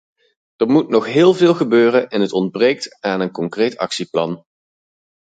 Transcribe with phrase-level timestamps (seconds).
[0.55, 4.43] Er moet nog heel veel gebeuren, en het ontbreekt aan een concreet actieplan.